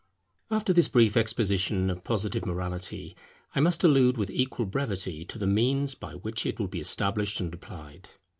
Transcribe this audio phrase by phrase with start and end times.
[0.49, 3.15] After this brief exposition of Positive morality
[3.53, 7.39] I must allude with equal brevity to the means by which it will be established
[7.39, 8.09] and applied.